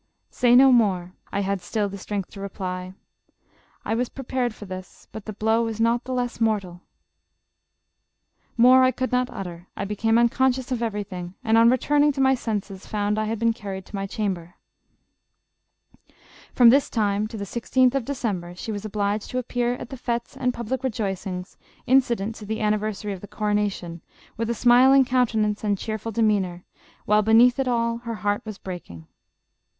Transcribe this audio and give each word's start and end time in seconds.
'Say 0.31 0.55
no 0.55 0.71
more,' 0.71 1.13
I 1.31 1.41
had 1.41 1.61
still 1.61 1.95
strength 1.95 2.31
to 2.31 2.41
reply, 2.41 2.95
4 3.83 3.91
1 3.91 3.97
was 3.99 4.09
prepared 4.09 4.51
for 4.51 4.65
this, 4.65 5.07
but 5.11 5.25
the 5.25 5.33
blow 5.33 5.67
is 5.67 5.79
not 5.79 6.05
the 6.05 6.11
less 6.11 6.41
mortal.' 6.41 6.81
More 8.57 8.83
I 8.83 8.89
could 8.89 9.11
not 9.11 9.29
utter. 9.29 9.67
I 9.77 9.85
became 9.85 10.17
unconscious 10.17 10.71
of 10.71 10.81
everything, 10.81 11.35
and 11.43 11.55
on 11.55 11.69
returning 11.69 12.11
to 12.13 12.19
my 12.19 12.33
senses, 12.33 12.87
found 12.87 13.19
I 13.19 13.25
had 13.25 13.37
been 13.37 13.53
carried 13.53 13.85
to 13.85 13.95
my 13.95 14.07
chamber." 14.07 14.55
From 16.51 16.71
this 16.71 16.89
time 16.89 17.27
to 17.27 17.37
the 17.37 17.45
16th 17.45 17.93
of 17.93 18.03
December, 18.03 18.55
she 18.55 18.71
was 18.71 18.83
obliged 18.83 19.29
to 19.29 19.37
appear 19.37 19.75
at 19.75 19.91
the 19.91 19.97
fetes 19.97 20.35
and 20.35 20.51
public 20.51 20.83
rejoicings, 20.83 21.59
in 21.85 22.01
cident 22.01 22.33
to 22.37 22.45
the 22.47 22.59
anniversary 22.59 23.13
of 23.13 23.21
the 23.21 23.27
coronation, 23.27 24.01
with 24.35 24.49
a 24.49 24.55
smiling 24.55 25.05
countenance 25.05 25.63
and 25.63 25.77
cheerful 25.77 26.11
demeanor, 26.11 26.65
while 27.05 27.21
be 27.21 27.33
neath 27.35 27.59
it 27.59 27.67
all, 27.67 27.97
her 27.99 28.15
heart 28.15 28.41
was 28.45 28.57
breaking. 28.57 29.05